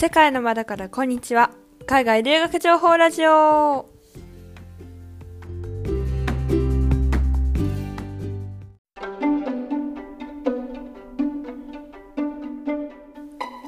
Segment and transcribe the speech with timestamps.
[0.00, 1.50] 世界の窓からこんにちは。
[1.84, 3.86] 海外留学情報ラジオ。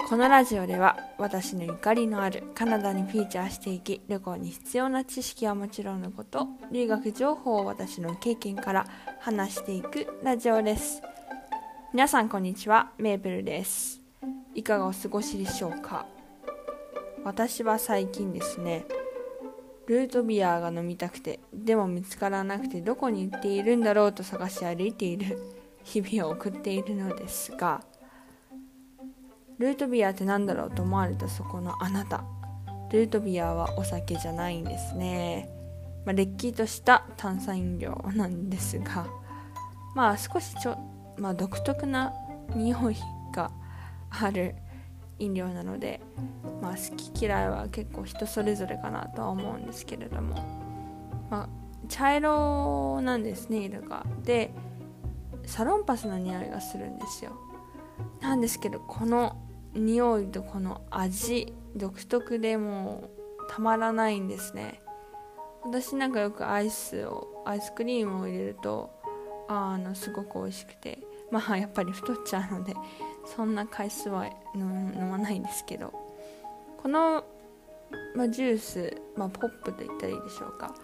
[0.09, 8.87] このラジオでは私のゆかりのあるカナダにフィーチャーしていき旅行に必要な知識はもちろんのこと留学情報を私の経験から
[9.21, 11.03] 話していくラジオです。
[11.93, 12.93] 皆さんこんにちは。
[12.97, 14.01] メープルです。
[14.55, 16.07] いかがお過ごしでしょうか？
[17.25, 18.85] 私は最近ですね
[19.87, 25.39] ルートビアが飲みたくてでも見つからなくてどこに行っているんだろうと探し歩いている
[25.85, 27.83] 日々を送っているのですが
[29.59, 32.25] ルートビアって何だろうと思われたそこのあなた
[32.91, 35.49] ルートビアはお酒じゃないんですね、
[36.05, 39.07] まあ、れっきとした炭酸飲料なんですが
[39.95, 40.79] まあ少しちょ、
[41.17, 42.13] まあ、独特な
[42.55, 42.97] 匂い
[43.33, 43.51] が
[44.11, 44.55] ある
[45.23, 46.01] 飲料なので、
[46.61, 50.35] まあ、好き嫌いは結構人それぞれかなとは思うんですけれども、
[51.31, 51.49] まあ、
[51.89, 54.05] 茶色なんですね色が。
[54.25, 54.53] で
[55.47, 57.33] サロンパスの匂いがするんですよ。
[58.21, 59.37] なんですけどこの
[59.75, 63.11] 匂いとこの味独特でも
[63.49, 64.81] うたまらないんですね。
[65.65, 68.91] 私なんかよくアイスをアイスクリームを入れると
[69.49, 70.99] あのすごく美味しくて。
[71.33, 72.75] まあやっぱり太っちゃうので。
[73.25, 75.93] そんな回数は飲まないんですけど
[76.83, 77.25] この、
[78.17, 80.75] ま、ジュース、ま、ポップと言ったらいいでしょうか。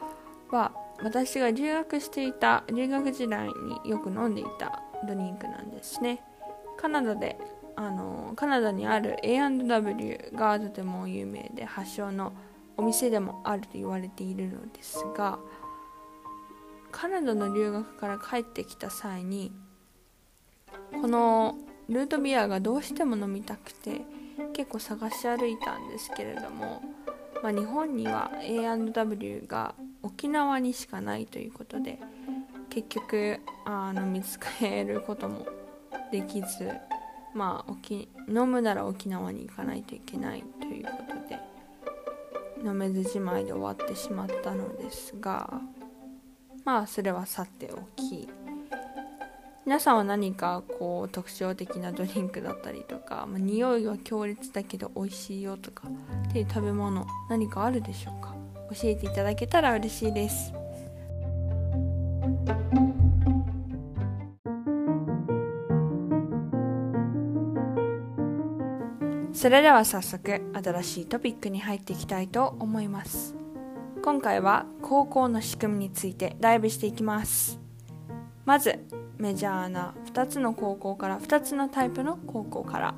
[0.50, 0.72] は
[1.02, 6.22] 私が留学していた留学時代によく飲んでいたドリンクなんですね。
[6.76, 7.38] カナダで
[7.76, 12.32] あのカナダにある A&W がとても有名で発祥の
[12.76, 15.38] お店でもあると言われているのですが
[16.90, 19.52] カナダの留学から帰ってきた際に
[21.00, 21.56] この
[21.88, 24.02] ルートビアがどうしても飲みたくて
[24.52, 26.82] 結構探し歩いたんですけれども、
[27.42, 31.98] まあ、日本には A&W が沖縄にしかないということで
[32.68, 35.46] 結局あの見つけることも
[36.12, 36.72] できず
[37.34, 41.38] まあ沖飲むなら沖縄に行かないといけないということで
[42.64, 45.60] 飲めずじまいで終わってしまったのですが
[46.64, 48.28] まあそれはさておき。
[49.68, 55.88] 皆さんは何かこう特徴的なドリンクだったりとか、まあ、匂いは強烈だけど美味しいよとか
[56.30, 58.34] っていう食べ物何かあるでしょうか？
[58.70, 60.54] 教えていただけたら嬉しいです。
[69.34, 73.36] それでは早速新しいトピックに入っていきたいと思います。
[74.02, 77.60] 今回は高校の仕組みについてダイブしていきます。
[78.46, 78.82] まず
[79.18, 82.94] メジャーな2つの高校から2つのタイプの高校から。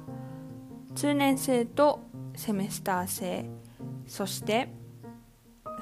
[0.94, 2.00] 通年生と
[2.34, 3.50] セメスター制。
[4.06, 4.68] そして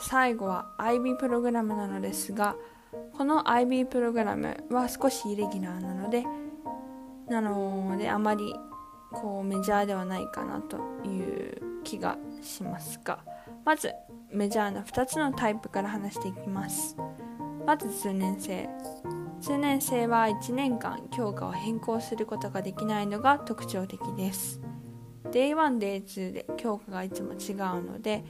[0.01, 2.57] 最後は IB プログラムなのですが
[3.17, 6.25] この IB プログラムは少しイレギュラーなので
[7.29, 8.55] なのであまり
[9.13, 13.19] こうメジャーではないかなという気がしますが。
[13.65, 13.93] まず
[14.31, 16.97] メジャーな2つのタイプから話していきます。
[17.67, 18.69] まず通年生
[19.41, 24.61] 数年生は1年間教科を変更することができないのが特徴的です。
[25.31, 28.25] Day1、Day2 で教科がいつも違うので、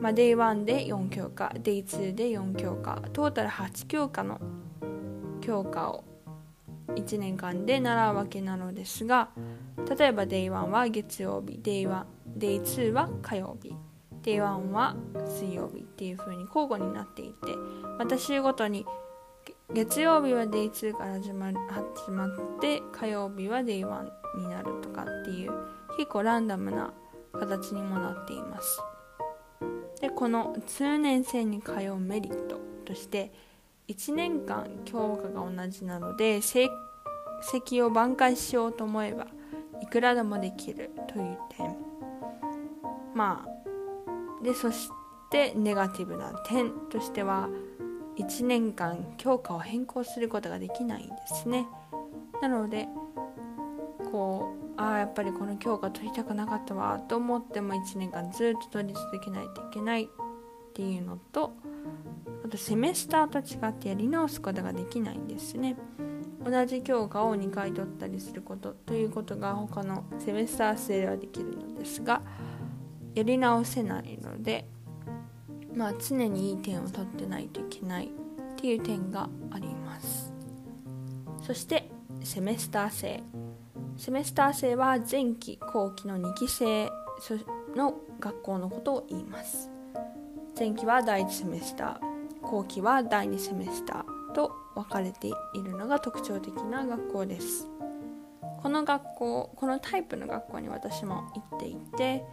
[0.00, 4.40] まあ、Day1 で4教科 Day2 で4教科トータル8教科の
[5.40, 6.04] 教科を
[6.88, 9.28] 1年間で習うわけなのですが
[9.98, 12.04] 例えば Day1 は月曜日 Day1
[12.38, 13.74] Day2 は火曜日
[14.22, 17.34] Day1 は水曜日っていう風に交互になっていて
[17.98, 18.86] また週ごとに
[19.72, 25.52] 月曜日は Day2 から始ま始まって火曜日は Day1 になるとかっていう
[25.96, 26.94] 結構ランダムな
[27.32, 28.80] 形にもなっています。
[30.00, 33.32] でこの通年生に通うメリットとして
[33.88, 36.68] 1年間教科が同じなので成
[37.52, 39.26] 績を挽回しようと思えば
[39.82, 41.76] いくらでもできるという点。
[43.14, 44.90] まあでそし
[45.30, 47.48] てネガティブな点としては
[48.18, 51.66] 1年間教科を変更することができないんですね。
[52.40, 52.88] なので
[54.10, 60.08] こうああやっぱりこの教科取りたくなかったわと思っても1年間ずっと取り続けないといけないっ
[60.74, 61.54] ていうのと
[62.44, 65.76] あとセメスターと違ってやり直すことができないんですね。
[66.44, 72.22] 同じ教科を2回取ったりすることということが他のセメスター制ではできるのですが
[73.16, 74.68] やり直せないので
[75.76, 78.08] まあ、常にいい点を取ってないといけないっ
[78.56, 80.32] ていう点があります。
[81.42, 81.90] そして
[82.24, 83.22] セメスター制。
[83.98, 86.90] セメスター制は前期後期の2期制
[87.76, 89.70] の学校のことを言います。
[90.58, 95.32] 前期は第1セメスター後期は第2セメスターと分かれてい
[95.62, 97.68] るのが特徴的な学校です。
[98.62, 102.24] この学校このタイプの学校に私も行っていて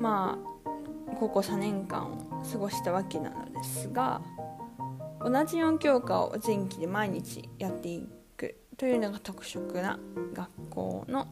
[0.00, 0.51] まあ
[1.18, 4.22] 高校3年間を過ごしたわけなのですが
[5.20, 9.98] 同じ4教科を前期で毎日やっていくというのが特色な
[10.34, 11.28] 学校の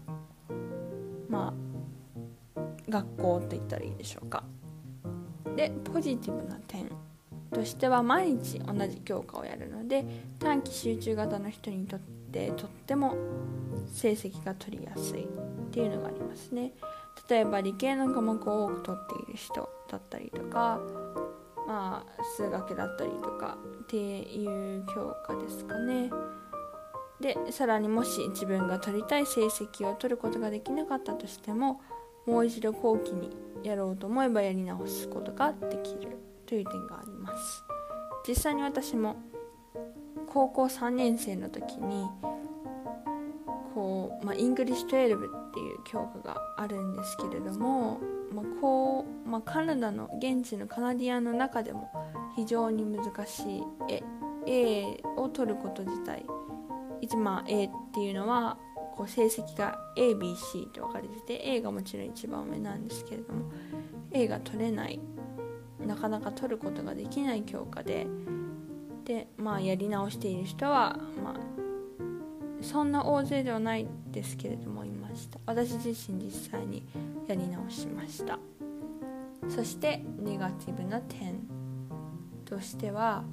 [1.29, 1.53] ま
[2.57, 4.45] あ学校と言ったらいいでしょうか。
[5.57, 6.91] でポジティブな点
[7.53, 10.05] としては毎日同じ教科をやるので
[10.39, 12.01] 短期集中型の人にとっ
[12.31, 13.17] てとっても
[13.93, 15.27] 成績が取りやすいっ
[15.73, 16.73] ていうのがありますね。
[17.29, 20.81] 例えば理系の科目を多く取っている人だったりとか
[21.67, 26.11] まあ数学だったりとかっていう教科ですかね。
[27.21, 31.81] でさらにもし自分が取りたい成績を取ることができなかったとしても
[32.27, 33.31] もう一度後期に
[33.63, 36.17] やろうと思えばやり直すことができる
[36.47, 37.63] という点があります。
[38.27, 39.17] 実際に私も
[40.27, 42.09] 高校3年生の時に
[43.75, 48.01] こう、まあ、 English 12っていう教科があるんですけれども、
[48.33, 51.91] まあこうまあ、カナダの現地の Canadian の中でも
[52.37, 54.03] 非常に難しいえ
[54.47, 56.25] A を取ること自体
[57.01, 58.59] 一番 A っていうのは
[58.97, 63.51] こう成績が ABC と分かれてて A がもちろん一番上なんですけれども
[64.13, 65.01] A が取れない
[65.87, 68.07] なかなか取ることができない教科で
[69.05, 71.60] でまあやり直している人はまあ
[72.63, 75.39] そんな大勢ではないですけれどもいました。
[75.47, 76.87] 私自身実際に
[77.27, 78.39] やり直しました。
[79.49, 81.41] そしてネガティブな点
[82.45, 83.25] としては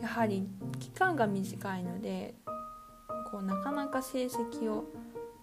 [0.00, 0.46] やはり
[0.80, 2.34] 期間が短いので
[3.30, 4.84] こうなかなか成績を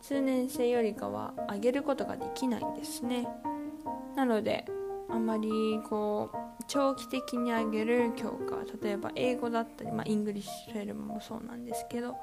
[0.01, 3.27] 通年生よりかは上げることができないんですね。
[4.15, 4.65] なので
[5.09, 5.50] あまり
[5.89, 12.15] こう長期的に上げる教科例えば英語だったり、まあ、 English twelve もそうなんですけど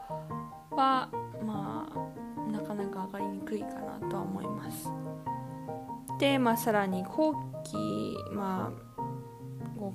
[0.71, 1.09] は
[1.45, 4.89] まあなかなか上がりにくいかなとは思います。
[6.21, 7.35] で、まあ、さらに後
[7.65, 8.87] 期まあ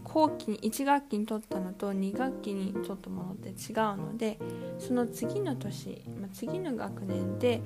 [0.03, 3.55] 後期に1学期に取ったのと2学期に取ったものって違う
[3.97, 4.37] ので
[4.79, 7.61] その次の年、まあ、次の学年で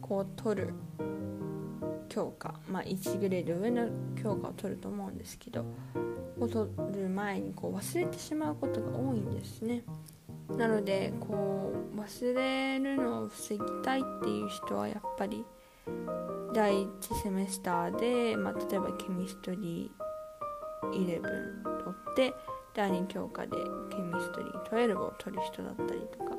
[0.00, 0.74] こう取る
[2.14, 3.88] 教科、まあ、1グレード上の
[4.22, 5.64] 教科を取ると思うんですけど
[6.38, 9.82] を取る前にこう忘れてしまうことが多いんですね。
[10.56, 15.44] なのでこう忘れるのを防ぎたいっていう人はやっぱり
[16.52, 16.88] 第1
[17.22, 21.22] セメスターで、まあ、例えばケミストリー11
[21.82, 22.34] 取って
[22.74, 23.56] 第2教科で
[23.90, 26.36] ケミストリー12を取る人だったりとか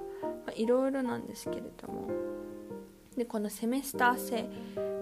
[0.55, 2.09] いろいろなんですけれども
[3.17, 4.49] でこのセメスター制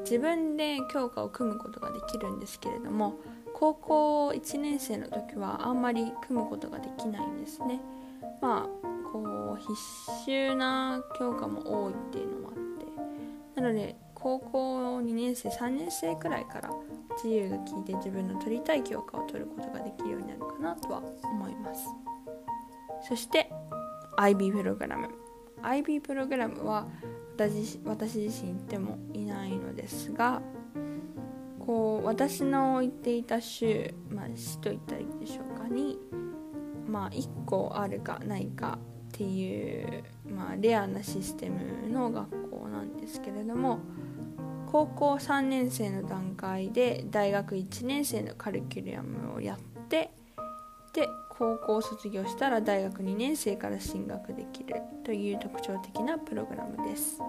[0.03, 3.15] 自分で教科を組むことができるんですけれども
[3.53, 7.79] 高校1年生の時はあんまり組むことができないんですね。
[8.41, 9.73] まあこう必
[10.25, 12.53] 修な教科も多いっていうのもあっ
[13.55, 13.61] て。
[13.61, 16.69] なので高校2年生3年生くらいから
[17.23, 21.87] 自由が利いて自分の取りたい教科を取ることができるようになるかなとは思います。
[23.07, 23.51] そして
[24.17, 25.09] IB プログラム。
[25.61, 26.87] IB プログラムは
[27.35, 30.41] 私私自身行ってもいないのですが
[31.59, 35.97] こう私の行っていた州、まあ、市といったらいいでしょうかに、
[36.87, 38.77] まあ、1個あるかないか
[39.09, 43.79] っていう、まあ、レアなシステムの学校なんですけれども
[44.71, 50.11] 高校3年生の段階で大学1年生のカリキュラムをやって
[50.93, 57.19] で高校卒業したら大学2年生から進学できるという特徴的なプログラムです。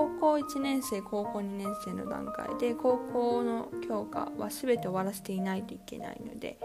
[0.00, 6.58] 高校1年生高校2年生の段階で高校の教科は全て終わらせていないといけないので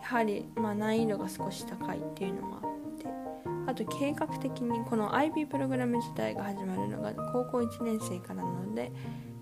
[0.00, 8.92] やはりま難易度が少し高いっていうのもあってあと計画的にこの IB プログラム自体が始まるのが高校1年生からなので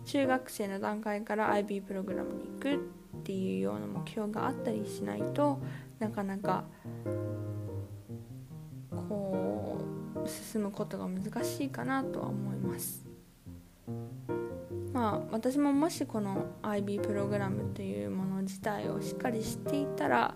[0.06, 2.90] 中学生の段階から IB プログラムに行く
[3.28, 5.58] っていうような目標があったりしないと
[5.98, 6.64] なかなか
[8.90, 9.84] こ
[10.24, 13.04] う進むことが難しいかなとは思います。
[14.94, 20.34] まあ私ももしこの IB プログラムというもの自体をしっかり知っていたら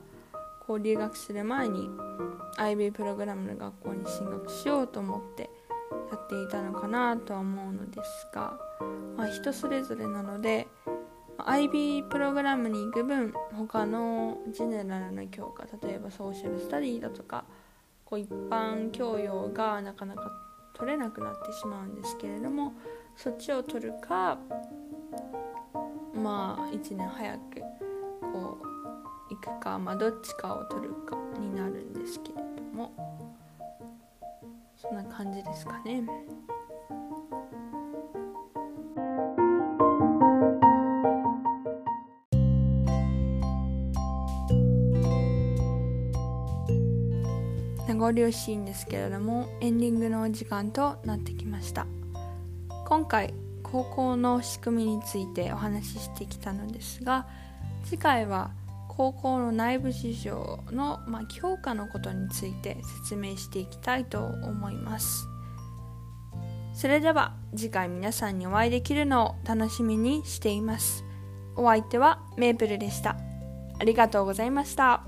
[0.66, 1.88] こう留学する前に
[2.58, 5.48] IB プログラムの学校に進学しようと思って
[6.10, 8.52] やっていたのかなとは思うのですが、
[9.16, 10.68] まあ、人それぞれなので
[11.46, 17.44] IB プログラムに行く分他のジェネラルな教科例えばソーシャルスタディだとか
[18.04, 20.30] こう一般教養がなかなか
[20.74, 22.74] 取れなくなってしまうんですけれども
[23.16, 24.38] そっちを取るか
[26.14, 27.60] まあ1年早く
[28.32, 28.58] こ
[29.30, 32.92] う行くかまあどっちかを取るかになるんですけれども
[34.76, 36.02] そんな感じですかね。
[48.02, 51.86] 名残惜しいんですけれどもエンディングのお時間となってきました。
[52.86, 53.32] 今回
[53.62, 57.26] 高校の仕組みについてお話ししてきたのですが
[57.84, 58.50] 次回は
[58.88, 65.26] 高校の内部事情の、まあ、評価のことについて説明していきたいと思います。
[66.74, 71.04] それでは次回皆さんにお会いできるのを楽しみにしています。
[71.56, 73.16] お相手はメープルでした。
[73.78, 75.01] ありがとうございました。